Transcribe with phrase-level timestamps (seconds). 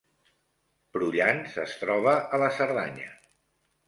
[0.95, 3.07] Prullans es troba a la Cerdanya